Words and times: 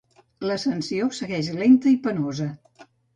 L'ascensió 0.51 1.09
segueix 1.17 1.49
lenta 1.59 1.91
i 1.91 1.99
penosa. 2.07 2.49